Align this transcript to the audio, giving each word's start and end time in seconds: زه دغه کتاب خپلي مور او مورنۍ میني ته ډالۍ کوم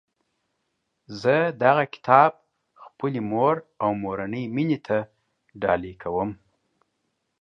زه 1.21 1.35
دغه 1.63 1.83
کتاب 1.93 2.31
خپلي 2.83 3.21
مور 3.31 3.55
او 3.83 3.89
مورنۍ 4.03 4.45
میني 4.55 4.79
ته 4.87 4.97
ډالۍ 5.61 5.93
کوم 6.01 6.29